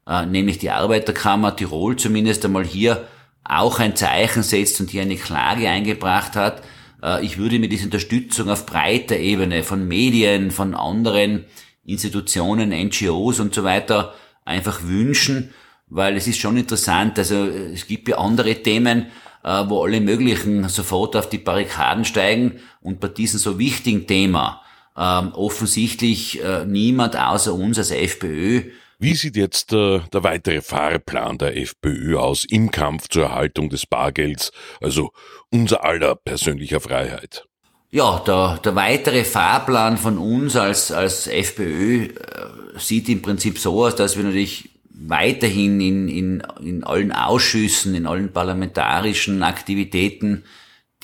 äh, 0.06 0.26
nämlich 0.26 0.58
die 0.58 0.70
Arbeiterkammer 0.70 1.56
Tirol 1.56 1.96
zumindest 1.96 2.44
einmal 2.44 2.64
hier 2.64 3.08
auch 3.48 3.80
ein 3.80 3.96
Zeichen 3.96 4.42
setzt 4.42 4.80
und 4.80 4.90
hier 4.90 5.02
eine 5.02 5.16
Klage 5.16 5.68
eingebracht 5.68 6.36
hat. 6.36 6.62
Äh, 7.02 7.24
ich 7.24 7.38
würde 7.38 7.58
mir 7.58 7.68
diese 7.68 7.86
Unterstützung 7.86 8.50
auf 8.50 8.66
breiter 8.66 9.16
Ebene 9.16 9.62
von 9.62 9.88
Medien, 9.88 10.50
von 10.50 10.74
anderen 10.74 11.44
Institutionen, 11.84 12.70
NGOs 12.70 13.40
und 13.40 13.54
so 13.54 13.64
weiter 13.64 14.14
einfach 14.44 14.82
wünschen, 14.82 15.52
weil 15.88 16.16
es 16.16 16.26
ist 16.26 16.38
schon 16.38 16.56
interessant, 16.56 17.18
also 17.18 17.46
es 17.46 17.86
gibt 17.86 18.08
ja 18.08 18.18
andere 18.18 18.54
Themen, 18.62 19.06
äh, 19.42 19.64
wo 19.66 19.82
alle 19.84 20.00
möglichen 20.00 20.68
sofort 20.68 21.16
auf 21.16 21.28
die 21.28 21.38
Barrikaden 21.38 22.04
steigen 22.04 22.60
und 22.82 23.00
bei 23.00 23.08
diesem 23.08 23.38
so 23.38 23.58
wichtigen 23.58 24.06
Thema 24.06 24.62
ähm, 24.96 25.32
offensichtlich 25.32 26.42
äh, 26.42 26.66
niemand 26.66 27.16
außer 27.16 27.54
uns 27.54 27.78
als 27.78 27.90
FPÖ 27.90 28.64
wie 28.98 29.14
sieht 29.14 29.36
jetzt 29.36 29.72
äh, 29.72 30.00
der 30.12 30.24
weitere 30.24 30.60
Fahrplan 30.60 31.38
der 31.38 31.56
FPÖ 31.56 32.16
aus 32.18 32.44
im 32.44 32.70
Kampf 32.70 33.08
zur 33.08 33.24
Erhaltung 33.24 33.68
des 33.68 33.86
Bargelds, 33.86 34.50
also 34.80 35.12
unser 35.50 35.84
aller 35.84 36.16
persönlicher 36.16 36.80
Freiheit? 36.80 37.46
Ja, 37.90 38.18
der, 38.26 38.58
der 38.58 38.74
weitere 38.74 39.24
Fahrplan 39.24 39.96
von 39.96 40.18
uns 40.18 40.56
als, 40.56 40.92
als 40.92 41.26
FPÖ 41.26 42.06
äh, 42.06 42.10
sieht 42.76 43.08
im 43.08 43.22
Prinzip 43.22 43.58
so 43.58 43.84
aus, 43.84 43.94
dass 43.94 44.16
wir 44.16 44.24
natürlich 44.24 44.70
weiterhin 44.90 45.80
in, 45.80 46.08
in, 46.08 46.42
in 46.60 46.84
allen 46.84 47.12
Ausschüssen, 47.12 47.94
in 47.94 48.06
allen 48.06 48.32
parlamentarischen 48.32 49.42
Aktivitäten 49.42 50.44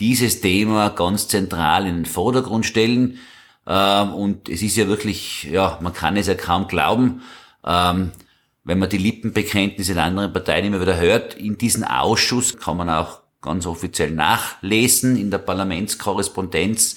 dieses 0.01 0.41
Thema 0.41 0.89
ganz 0.89 1.29
zentral 1.29 1.87
in 1.87 1.95
den 1.95 2.07
Vordergrund 2.07 2.67
stellen. 2.67 3.19
Ähm, 3.67 4.13
und 4.13 4.49
es 4.49 4.63
ist 4.63 4.77
ja 4.77 4.89
wirklich, 4.89 5.45
ja, 5.45 5.79
man 5.81 5.95
kann 5.95 6.17
es 6.17 6.27
ja 6.27 6.35
kaum 6.35 6.67
glauben, 6.67 7.23
ähm, 7.67 8.13
wenn 8.65 8.79
man 8.79 8.89
die 8.89 8.99
Lippenbekenntnisse 8.99 9.95
der 9.95 10.05
anderen 10.05 10.33
Parteien 10.33 10.67
immer 10.67 10.81
wieder 10.81 10.97
hört, 10.97 11.35
in 11.35 11.59
diesem 11.59 11.85
Ausschuss 11.85 12.57
kann 12.57 12.79
man 12.79 12.89
auch 12.89 13.21
ganz 13.41 13.67
offiziell 13.67 14.11
nachlesen 14.11 15.17
in 15.17 15.31
der 15.31 15.39
Parlamentskorrespondenz, 15.39 16.97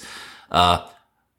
äh, 0.50 0.78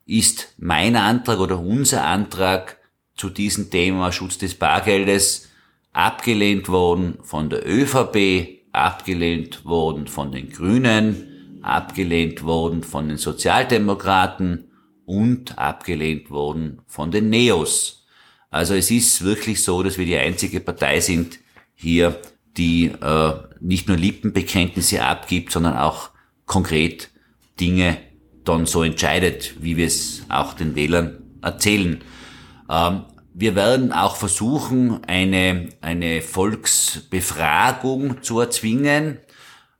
ist 0.06 0.54
mein 0.58 0.96
Antrag 0.96 1.40
oder 1.40 1.60
unser 1.60 2.06
Antrag 2.06 2.78
zu 3.16 3.30
diesem 3.30 3.70
Thema 3.70 4.12
Schutz 4.12 4.38
des 4.38 4.56
Bargeldes 4.56 5.50
abgelehnt 5.94 6.70
worden 6.70 7.18
von 7.24 7.50
der 7.50 7.68
ÖVP, 7.68 8.62
abgelehnt 8.72 9.66
worden 9.66 10.08
von 10.08 10.32
den 10.32 10.50
Grünen, 10.50 11.60
abgelehnt 11.62 12.44
worden 12.44 12.84
von 12.84 13.10
den 13.10 13.18
Sozialdemokraten 13.18 14.72
und 15.06 15.58
abgelehnt 15.58 16.30
worden 16.30 16.82
von 16.88 17.12
den 17.12 17.30
Neos. 17.30 17.99
Also 18.50 18.74
es 18.74 18.90
ist 18.90 19.24
wirklich 19.24 19.64
so, 19.64 19.84
dass 19.84 19.98
wir 19.98 20.06
die 20.06 20.18
einzige 20.18 20.60
Partei 20.60 21.00
sind 21.00 21.40
hier, 21.76 22.20
die 22.58 22.86
äh, 22.86 23.34
nicht 23.60 23.88
nur 23.88 23.98
Lippenbekenntnisse 23.98 25.04
abgibt, 25.04 25.52
sondern 25.52 25.78
auch 25.78 26.10
konkret 26.46 27.12
Dinge 27.60 27.98
dann 28.44 28.66
so 28.66 28.84
entscheidet, 28.84 29.56
wie 29.62 29.78
wir 29.78 29.88
es 29.88 30.24
auch 30.30 30.54
den 30.54 30.76
Wählern 30.76 31.22
erzählen. 31.42 32.02
Ähm, 32.70 33.06
wir 33.34 33.56
werden 33.56 33.94
auch 33.94 34.16
versuchen, 34.16 35.04
eine, 35.06 35.70
eine 35.82 36.22
Volksbefragung 36.22 38.24
zu 38.24 38.40
erzwingen. 38.40 39.20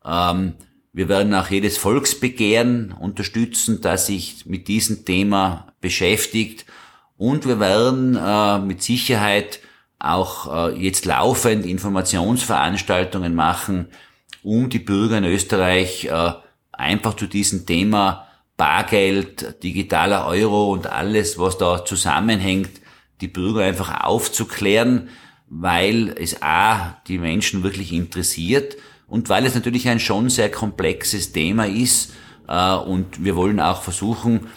Ähm, 0.06 0.54
wir 0.94 1.10
werden 1.10 1.34
auch 1.34 1.50
jedes 1.50 1.78
Volksbegehren 1.78 2.92
unterstützen, 2.92 3.82
das 3.82 4.08
sich 4.08 4.46
mit 4.46 4.68
diesem 4.68 5.06
Thema 5.06 5.74
beschäftigt. 5.82 6.66
Und 7.20 7.46
wir 7.46 7.60
werden 7.60 8.16
äh, 8.16 8.60
mit 8.60 8.82
Sicherheit 8.82 9.60
auch 10.00 10.70
äh, 10.70 10.82
jetzt 10.82 11.04
laufend 11.04 11.66
Informationsveranstaltungen 11.66 13.36
machen, 13.36 13.90
um 14.42 14.70
die 14.70 14.80
Bürger 14.80 15.18
in 15.18 15.26
Österreich 15.26 16.06
äh, 16.06 16.32
einfach 16.72 17.16
zu 17.16 17.28
diesem 17.28 17.66
Thema 17.66 18.26
Bargeld, 18.56 19.62
digitaler 19.64 20.28
Euro 20.28 20.72
und 20.72 20.88
alles, 20.88 21.38
was 21.38 21.58
da 21.58 21.84
zusammenhängt, 21.84 22.80
die 23.20 23.28
Bürger 23.28 23.66
einfach 23.66 24.06
aufzuklären, 24.06 25.10
weil 25.50 26.16
es 26.18 26.42
A, 26.42 27.02
die 27.10 27.18
Menschen 27.18 27.64
wirklich 27.64 27.92
interessiert 27.92 28.78
und 29.08 29.28
weil 29.28 29.46
es 29.46 29.56
natürlich 29.56 29.90
ein 29.90 30.00
schon 30.00 30.30
sehr 30.30 30.50
komplexes 30.50 31.34
Thema 31.34 31.68
ist 31.68 32.14
äh, 32.48 32.76
und 32.76 33.26
wir 33.26 33.36
wollen 33.36 33.60
auch 33.60 33.82
versuchen, 33.82 34.48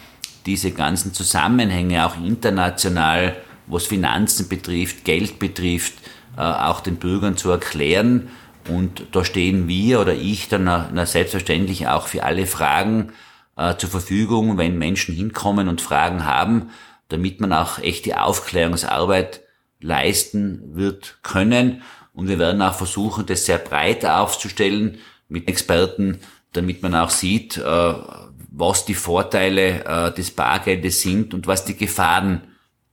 diese 0.45 0.71
ganzen 0.71 1.13
Zusammenhänge 1.13 2.05
auch 2.05 2.17
international, 2.17 3.35
was 3.67 3.85
Finanzen 3.85 4.49
betrifft, 4.49 5.05
Geld 5.05 5.39
betrifft, 5.39 5.93
äh, 6.37 6.41
auch 6.41 6.81
den 6.81 6.97
Bürgern 6.97 7.37
zu 7.37 7.49
erklären. 7.51 8.29
Und 8.69 9.07
da 9.11 9.25
stehen 9.25 9.67
wir 9.67 9.99
oder 9.99 10.13
ich 10.13 10.47
dann 10.47 11.05
selbstverständlich 11.05 11.87
auch 11.87 12.07
für 12.07 12.23
alle 12.23 12.45
Fragen 12.45 13.11
äh, 13.57 13.75
zur 13.75 13.89
Verfügung, 13.89 14.57
wenn 14.57 14.77
Menschen 14.77 15.15
hinkommen 15.15 15.67
und 15.67 15.81
Fragen 15.81 16.25
haben, 16.25 16.69
damit 17.09 17.41
man 17.41 17.53
auch 17.53 17.79
echte 17.79 18.21
Aufklärungsarbeit 18.21 19.41
leisten 19.79 20.75
wird 20.75 21.17
können. 21.23 21.81
Und 22.13 22.27
wir 22.27 22.39
werden 22.39 22.61
auch 22.61 22.75
versuchen, 22.75 23.25
das 23.25 23.45
sehr 23.45 23.57
breit 23.57 24.05
aufzustellen 24.05 24.97
mit 25.27 25.47
Experten, 25.47 26.19
damit 26.53 26.81
man 26.81 26.95
auch 26.95 27.09
sieht, 27.09 27.57
äh, 27.57 27.93
was 28.55 28.85
die 28.85 28.93
Vorteile 28.93 29.83
äh, 29.83 30.13
des 30.13 30.31
Bargeldes 30.31 31.01
sind 31.01 31.33
und 31.33 31.47
was 31.47 31.65
die 31.65 31.75
Gefahren 31.75 32.43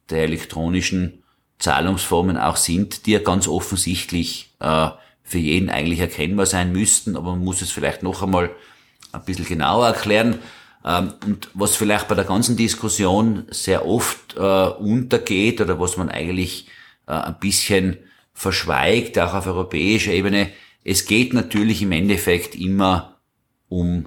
der 0.09 0.23
elektronischen 0.23 1.23
Zahlungsformen 1.59 2.39
auch 2.39 2.57
sind, 2.57 3.05
die 3.05 3.13
ja 3.13 3.19
ganz 3.19 3.47
offensichtlich 3.47 4.55
äh, 4.61 4.89
für 5.23 5.39
jeden 5.39 5.69
eigentlich 5.69 6.01
erkennbar 6.01 6.47
sein 6.47 6.73
müssten, 6.73 7.15
aber 7.15 7.33
man 7.33 7.45
muss 7.45 7.61
es 7.61 7.71
vielleicht 7.71 8.03
noch 8.03 8.23
einmal 8.23 8.51
ein 9.13 9.25
bisschen 9.25 9.45
genauer 9.45 9.89
erklären. 9.89 10.39
Ähm, 10.83 11.13
und 11.27 11.51
was 11.53 11.77
vielleicht 11.77 12.09
bei 12.09 12.15
der 12.15 12.25
ganzen 12.25 12.57
Diskussion 12.57 13.45
sehr 13.51 13.87
oft 13.87 14.35
untergeht 14.35 15.61
oder 15.61 15.79
was 15.79 15.97
man 15.97 16.09
eigentlich 16.09 16.67
ein 17.07 17.37
bisschen 17.41 17.99
verschweigt, 18.33 19.19
auch 19.19 19.35
auf 19.35 19.47
europäischer 19.47 20.13
Ebene, 20.13 20.51
es 20.85 21.05
geht 21.05 21.35
natürlich 21.35 21.83
im 21.83 21.93
Endeffekt 21.93 22.55
immer 22.55 23.17
um 23.69 24.07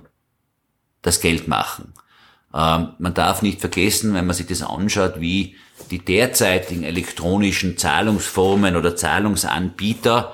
das 1.04 1.22
Geld 1.22 1.48
machen. 1.48 1.94
Ähm, 2.54 2.90
man 2.98 3.14
darf 3.14 3.44
nicht 3.44 3.60
vergessen, 3.60 4.16
wenn 4.16 4.26
man 4.26 4.36
sich 4.36 4.48
das 4.48 4.64
anschaut, 4.64 5.20
wie 5.20 5.56
die 5.92 6.00
derzeitigen 6.00 6.84
elektronischen 6.84 7.78
Zahlungsformen 7.78 8.76
oder 8.76 8.96
Zahlungsanbieter, 8.96 10.34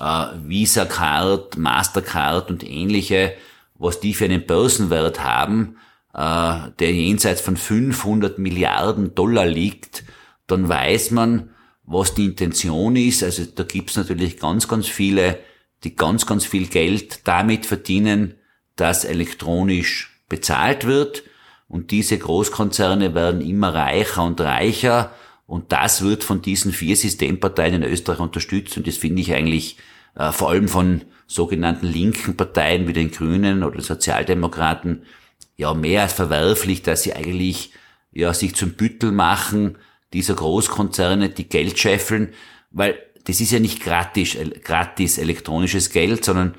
äh, 0.00 0.26
Visa 0.44 0.86
Card, 0.86 1.58
Mastercard 1.58 2.50
und 2.50 2.68
ähnliche, 2.68 3.34
was 3.74 4.00
die 4.00 4.14
für 4.14 4.26
einen 4.26 4.46
Börsenwert 4.46 5.22
haben, 5.22 5.76
äh, 6.14 6.70
der 6.78 6.92
jenseits 6.92 7.40
von 7.40 7.56
500 7.56 8.38
Milliarden 8.38 9.14
Dollar 9.14 9.46
liegt, 9.46 10.04
dann 10.46 10.68
weiß 10.68 11.10
man, 11.10 11.50
was 11.84 12.14
die 12.14 12.26
Intention 12.26 12.96
ist. 12.96 13.22
Also 13.22 13.44
da 13.44 13.64
gibt's 13.64 13.96
natürlich 13.96 14.38
ganz, 14.38 14.68
ganz 14.68 14.86
viele, 14.86 15.38
die 15.82 15.96
ganz, 15.96 16.26
ganz 16.26 16.44
viel 16.44 16.66
Geld 16.66 17.26
damit 17.26 17.66
verdienen, 17.66 18.34
dass 18.76 19.04
elektronisch 19.04 20.20
bezahlt 20.28 20.86
wird. 20.86 21.22
Und 21.68 21.90
diese 21.90 22.18
Großkonzerne 22.18 23.14
werden 23.14 23.40
immer 23.40 23.74
reicher 23.74 24.24
und 24.24 24.40
reicher. 24.40 25.12
Und 25.46 25.72
das 25.72 26.02
wird 26.02 26.24
von 26.24 26.42
diesen 26.42 26.72
vier 26.72 26.96
Systemparteien 26.96 27.82
in 27.82 27.82
Österreich 27.82 28.20
unterstützt. 28.20 28.76
Und 28.76 28.86
das 28.86 28.96
finde 28.96 29.22
ich 29.22 29.32
eigentlich 29.32 29.78
äh, 30.16 30.32
vor 30.32 30.50
allem 30.50 30.68
von 30.68 31.02
sogenannten 31.26 31.86
linken 31.86 32.36
Parteien 32.36 32.86
wie 32.86 32.92
den 32.92 33.10
Grünen 33.10 33.62
oder 33.62 33.80
Sozialdemokraten 33.80 35.02
ja 35.56 35.72
mehr 35.74 36.02
als 36.02 36.12
verwerflich, 36.12 36.82
dass 36.82 37.02
sie 37.02 37.14
eigentlich 37.14 37.72
ja 38.12 38.32
sich 38.34 38.54
zum 38.54 38.72
Büttel 38.72 39.12
machen 39.12 39.78
dieser 40.12 40.34
Großkonzerne, 40.34 41.30
die 41.30 41.48
Geld 41.48 41.78
scheffeln, 41.78 42.32
weil 42.70 42.96
das 43.24 43.40
ist 43.40 43.52
ja 43.52 43.58
nicht 43.58 43.82
gratis, 43.82 44.36
gratis 44.62 45.18
elektronisches 45.18 45.90
Geld, 45.90 46.24
sondern 46.24 46.54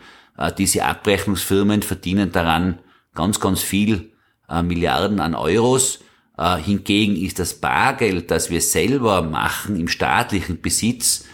diese 0.57 0.85
Abrechnungsfirmen 0.85 1.81
verdienen 1.81 2.31
daran 2.31 2.79
ganz, 3.13 3.39
ganz 3.39 3.61
viel 3.61 4.11
äh, 4.49 4.61
Milliarden 4.61 5.19
an 5.19 5.33
Euros. 5.33 5.99
Äh, 6.37 6.57
hingegen 6.57 7.15
ist 7.15 7.39
das 7.39 7.55
Bargeld, 7.55 8.29
das 8.29 8.49
wir 8.49 8.61
selber 8.61 9.21
machen 9.21 9.79
im 9.79 9.87
staatlichen 9.87 10.61
Besitz, 10.61 11.25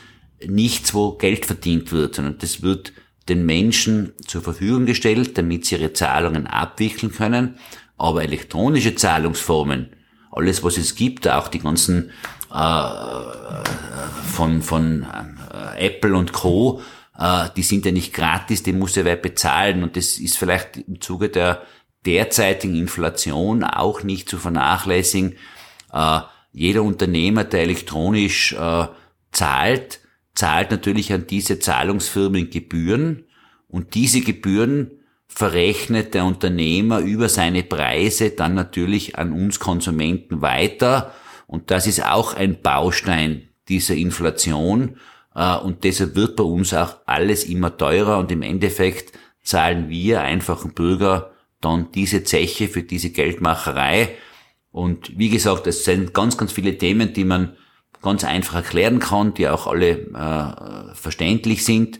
nichts, 0.45 0.93
wo 0.93 1.13
Geld 1.13 1.45
verdient 1.45 1.91
wird, 1.91 2.15
sondern 2.15 2.37
das 2.37 2.61
wird 2.61 2.93
den 3.29 3.45
Menschen 3.45 4.13
zur 4.25 4.41
Verfügung 4.41 4.85
gestellt, 4.85 5.37
damit 5.37 5.65
sie 5.65 5.75
ihre 5.75 5.93
Zahlungen 5.93 6.47
abwickeln 6.47 7.11
können. 7.11 7.57
Aber 7.97 8.23
elektronische 8.23 8.95
Zahlungsformen, 8.95 9.89
alles 10.31 10.63
was 10.63 10.77
es 10.77 10.95
gibt, 10.95 11.27
auch 11.27 11.47
die 11.47 11.59
ganzen 11.59 12.11
äh, 12.53 12.83
von, 14.31 14.61
von 14.61 15.05
äh, 15.53 15.85
Apple 15.87 16.15
und 16.15 16.33
Co., 16.33 16.79
äh, 16.79 17.00
die 17.55 17.63
sind 17.63 17.85
ja 17.85 17.91
nicht 17.91 18.13
gratis, 18.13 18.63
die 18.63 18.73
muss 18.73 18.95
ja 18.95 19.05
wer 19.05 19.15
bezahlen. 19.15 19.83
Und 19.83 19.95
das 19.95 20.17
ist 20.17 20.37
vielleicht 20.37 20.77
im 20.77 21.01
Zuge 21.01 21.29
der 21.29 21.61
derzeitigen 22.05 22.75
Inflation 22.75 23.63
auch 23.63 24.03
nicht 24.03 24.29
zu 24.29 24.37
vernachlässigen. 24.37 25.35
Äh, 25.93 26.21
jeder 26.51 26.83
Unternehmer, 26.83 27.43
der 27.43 27.61
elektronisch 27.61 28.53
äh, 28.53 28.87
zahlt, 29.31 29.99
zahlt 30.33 30.71
natürlich 30.71 31.13
an 31.13 31.27
diese 31.27 31.59
Zahlungsfirmen 31.59 32.49
Gebühren 32.49 33.25
und 33.67 33.93
diese 33.95 34.21
Gebühren 34.21 34.91
verrechnet 35.27 36.13
der 36.13 36.25
Unternehmer 36.25 36.99
über 36.99 37.29
seine 37.29 37.63
Preise 37.63 38.31
dann 38.31 38.53
natürlich 38.53 39.17
an 39.17 39.31
uns 39.31 39.59
Konsumenten 39.59 40.41
weiter 40.41 41.13
und 41.47 41.71
das 41.71 41.87
ist 41.87 42.03
auch 42.05 42.33
ein 42.33 42.61
Baustein 42.61 43.49
dieser 43.69 43.95
Inflation 43.95 44.89
äh, 44.89 44.99
und 45.33 45.83
deshalb 45.83 46.15
wird 46.15 46.35
bei 46.35 46.43
uns 46.43 46.73
auch 46.73 46.97
alles 47.05 47.45
immer 47.45 47.77
teurer 47.77 48.19
und 48.19 48.31
im 48.31 48.41
Endeffekt 48.41 49.17
zahlen 49.43 49.89
wir 49.89 50.21
einfachen 50.21 50.73
Bürger 50.73 51.31
dann 51.61 51.91
diese 51.93 52.23
Zeche 52.23 52.67
für 52.67 52.83
diese 52.83 53.11
Geldmacherei. 53.11 54.17
Und 54.71 55.17
wie 55.17 55.29
gesagt, 55.29 55.67
es 55.67 55.85
sind 55.85 56.13
ganz, 56.13 56.37
ganz 56.37 56.51
viele 56.51 56.77
Themen, 56.77 57.13
die 57.13 57.23
man 57.23 57.55
ganz 58.01 58.23
einfach 58.23 58.55
erklären 58.55 58.99
kann, 58.99 59.33
die 59.33 59.47
auch 59.47 59.67
alle 59.67 59.91
äh, 59.91 60.95
verständlich 60.95 61.63
sind. 61.63 61.99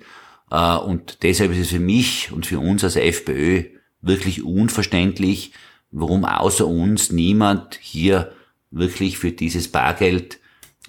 Äh, 0.49 0.77
und 0.77 1.23
deshalb 1.23 1.51
ist 1.51 1.59
es 1.59 1.69
für 1.69 1.79
mich 1.79 2.31
und 2.31 2.45
für 2.45 2.59
uns 2.59 2.83
als 2.83 2.95
FPÖ 2.95 3.65
wirklich 4.01 4.43
unverständlich, 4.43 5.53
warum 5.91 6.25
außer 6.25 6.65
uns 6.65 7.11
niemand 7.11 7.77
hier 7.79 8.31
wirklich 8.71 9.17
für 9.19 9.31
dieses 9.31 9.67
Bargeld 9.67 10.39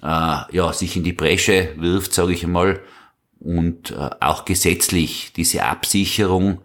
äh, 0.03 0.55
ja, 0.55 0.73
sich 0.73 0.97
in 0.97 1.03
die 1.03 1.13
Bresche 1.13 1.69
wirft, 1.77 2.13
sage 2.13 2.33
ich 2.33 2.43
einmal, 2.43 2.81
und 3.39 3.91
äh, 3.91 4.09
auch 4.19 4.45
gesetzlich 4.45 5.33
diese 5.33 5.63
Absicherung 5.63 6.61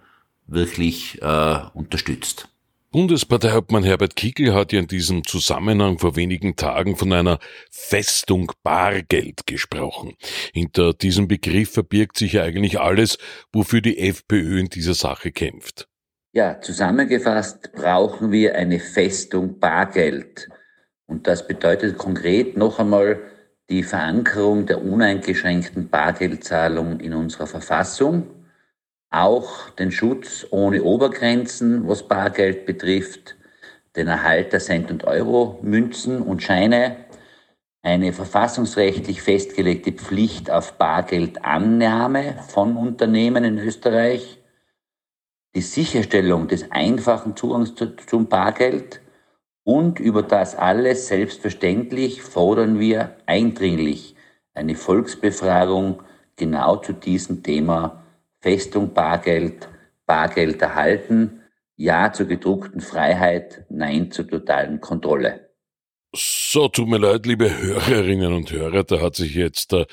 wirklich 0.46 1.22
äh, 1.22 1.58
unterstützt. 1.74 2.48
Bundesparteihauptmann 2.90 3.84
Herbert 3.84 4.16
Kickl 4.16 4.54
hat 4.54 4.72
ja 4.72 4.80
in 4.80 4.86
diesem 4.86 5.22
Zusammenhang 5.26 5.98
vor 5.98 6.16
wenigen 6.16 6.56
Tagen 6.56 6.96
von 6.96 7.12
einer 7.12 7.38
Festung 7.70 8.50
Bargeld 8.62 9.46
gesprochen. 9.46 10.14
Hinter 10.54 10.94
diesem 10.94 11.28
Begriff 11.28 11.72
verbirgt 11.72 12.16
sich 12.16 12.32
ja 12.32 12.44
eigentlich 12.44 12.80
alles, 12.80 13.18
wofür 13.52 13.82
die 13.82 13.98
FPÖ 13.98 14.60
in 14.60 14.68
dieser 14.68 14.94
Sache 14.94 15.32
kämpft. 15.32 15.86
Ja, 16.32 16.60
zusammengefasst 16.62 17.72
brauchen 17.74 18.32
wir 18.32 18.54
eine 18.54 18.80
Festung 18.80 19.58
Bargeld. 19.58 20.48
Und 21.08 21.26
das 21.26 21.46
bedeutet 21.46 21.98
konkret 21.98 22.56
noch 22.56 22.78
einmal 22.78 23.18
die 23.70 23.82
Verankerung 23.82 24.66
der 24.66 24.84
uneingeschränkten 24.84 25.88
Bargeldzahlung 25.88 27.00
in 27.00 27.14
unserer 27.14 27.46
Verfassung 27.46 28.28
auch 29.10 29.70
den 29.70 29.90
Schutz 29.90 30.46
ohne 30.50 30.82
Obergrenzen, 30.82 31.88
was 31.88 32.06
Bargeld 32.06 32.66
betrifft, 32.66 33.36
den 33.96 34.06
Erhalt 34.06 34.52
der 34.52 34.60
Cent- 34.60 34.90
und 34.90 35.04
Euro-Münzen 35.04 36.20
und 36.20 36.42
Scheine, 36.42 36.96
eine 37.82 38.12
verfassungsrechtlich 38.12 39.22
festgelegte 39.22 39.92
Pflicht 39.92 40.50
auf 40.50 40.74
Bargeldannahme 40.74 42.36
von 42.48 42.76
Unternehmen 42.76 43.44
in 43.44 43.58
Österreich, 43.58 44.42
die 45.54 45.62
Sicherstellung 45.62 46.48
des 46.48 46.70
einfachen 46.70 47.34
Zugangs 47.34 47.74
zum 48.06 48.28
Bargeld 48.28 49.00
und 49.68 50.00
über 50.00 50.22
das 50.22 50.54
alles 50.56 51.08
selbstverständlich 51.08 52.22
fordern 52.22 52.80
wir 52.80 53.16
eindringlich 53.26 54.16
eine 54.54 54.74
Volksbefragung 54.74 56.02
genau 56.36 56.76
zu 56.76 56.94
diesem 56.94 57.42
Thema 57.42 58.02
Festung 58.40 58.94
Bargeld, 58.94 59.68
Bargeld 60.06 60.62
erhalten, 60.62 61.42
Ja 61.76 62.10
zur 62.14 62.24
gedruckten 62.24 62.80
Freiheit, 62.80 63.66
Nein 63.68 64.10
zur 64.10 64.26
totalen 64.26 64.80
Kontrolle. 64.80 65.47
So, 66.14 66.68
tut 66.68 66.88
mir 66.88 66.96
leid, 66.96 67.26
liebe 67.26 67.54
Hörerinnen 67.54 68.32
und 68.32 68.50
Hörer, 68.50 68.82
da 68.82 69.02
hat 69.02 69.14
sich 69.14 69.34
jetzt 69.34 69.74
äh, 69.74 69.84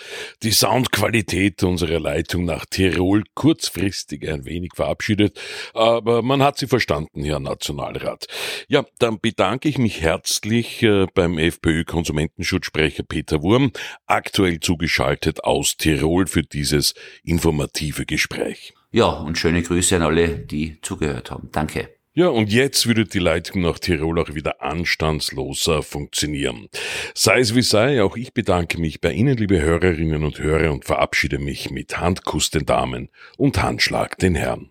die 0.44 0.52
Soundqualität 0.52 1.62
unserer 1.62 2.00
Leitung 2.00 2.46
nach 2.46 2.66
Tirol 2.66 3.26
kurzfristig 3.34 4.30
ein 4.30 4.46
wenig 4.46 4.72
verabschiedet, 4.76 5.38
aber 5.74 6.22
man 6.22 6.42
hat 6.42 6.58
sie 6.58 6.68
verstanden, 6.68 7.26
Herr 7.26 7.42
Nationalrat. 7.42 8.28
Ja, 8.70 8.86
dann 8.98 9.20
bedanke 9.20 9.68
ich 9.68 9.78
mich 9.78 10.00
herzlich 10.00 10.82
äh, 10.84 11.06
beim 11.14 11.38
FPÖ-Konsumentenschutzsprecher 11.38 13.04
Peter 13.04 13.44
Wurm, 13.44 13.74
aktuell 14.06 14.62
zugeschaltet 14.62 15.44
aus 15.44 15.76
Tirol 15.76 16.28
für 16.28 16.44
dieses 16.44 16.94
informative 17.26 18.06
Gespräch. 18.06 18.74
Ja, 18.94 19.08
und 19.08 19.38
schöne 19.38 19.62
Grüße 19.62 19.98
an 19.98 20.04
alle, 20.04 20.30
die 20.30 20.80
zugehört 20.82 21.30
haben. 21.30 21.50
Danke. 21.52 21.95
Ja, 22.18 22.30
und 22.30 22.50
jetzt 22.50 22.88
würde 22.88 23.04
die 23.04 23.20
Leitung 23.20 23.62
nach 23.62 23.78
Tirol 23.78 24.22
auch 24.22 24.34
wieder 24.34 24.62
anstandsloser 24.62 25.84
funktionieren. 25.84 26.70
Sei 27.14 27.40
es 27.40 27.54
wie 27.56 27.62
sei, 27.62 28.02
auch 28.02 28.16
ich 28.16 28.34
bedanke 28.34 28.80
mich 28.80 29.02
bei 29.02 29.12
Ihnen, 29.12 29.36
liebe 29.36 29.62
Hörerinnen 29.62 30.24
und 30.24 30.40
Hörer, 30.40 30.72
und 30.72 30.86
verabschiede 30.86 31.40
mich 31.40 31.72
mit 31.72 32.00
Handkuss 32.00 32.52
den 32.52 32.66
Damen 32.66 33.10
und 33.38 33.62
Handschlag 33.62 34.18
den 34.18 34.34
Herren. 34.34 34.70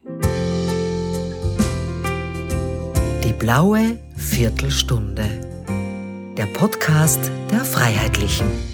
Die 3.24 3.34
blaue 3.38 3.98
Viertelstunde. 4.16 5.28
Der 6.38 6.46
Podcast 6.46 7.30
der 7.50 7.60
Freiheitlichen. 7.60 8.73